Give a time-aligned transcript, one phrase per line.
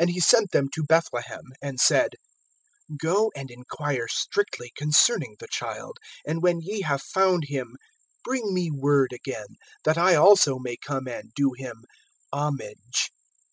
[0.00, 2.16] (8)And he sent them to Bethlehem, and said:
[2.98, 7.76] Go and inquire strictly concerning the child; and when ye have found him,
[8.24, 9.46] bring me word again,
[9.84, 11.84] that I also may come and do him
[12.32, 13.12] homage.